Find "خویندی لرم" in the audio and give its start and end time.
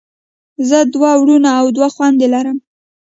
1.95-2.57